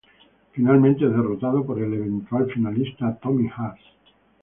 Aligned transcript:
Finalmente, 0.53 1.05
es 1.05 1.11
derrotado 1.11 1.63
por 1.63 1.77
el 1.79 1.93
eventual 1.93 2.49
finalista 2.51 3.19
Tommy 3.21 3.47
Haas. 3.55 3.77